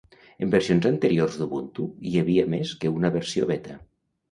[0.45, 3.81] En versions anterior d'Ubuntu, hi havia més que una versió Beta.